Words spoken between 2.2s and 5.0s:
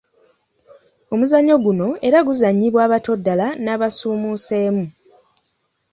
guzannyibwa abato ddala n’abasuumuuseemu.